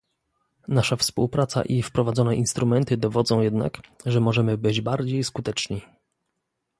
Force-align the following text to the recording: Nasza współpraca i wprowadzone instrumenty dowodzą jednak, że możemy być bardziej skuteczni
Nasza 0.67 0.95
współpraca 0.95 1.61
i 1.63 1.81
wprowadzone 1.83 2.35
instrumenty 2.35 2.97
dowodzą 2.97 3.41
jednak, 3.41 3.79
że 4.05 4.19
możemy 4.19 4.57
być 4.57 4.81
bardziej 4.81 5.23
skuteczni 5.23 5.81